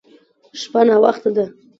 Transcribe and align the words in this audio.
شپه 0.61 0.81
ناوخته 0.87 1.29
ده. 1.35 1.45